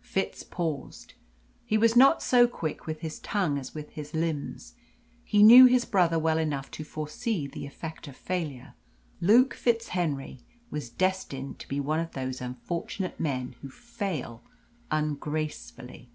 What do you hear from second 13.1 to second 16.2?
men who fail ungracefully.